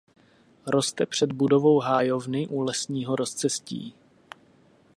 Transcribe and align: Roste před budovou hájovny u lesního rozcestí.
Roste 0.65 1.05
před 1.05 1.31
budovou 1.31 1.79
hájovny 1.79 2.47
u 2.47 2.61
lesního 2.61 3.15
rozcestí. 3.15 3.95